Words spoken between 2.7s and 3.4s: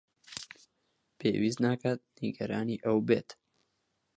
ئەو بێت.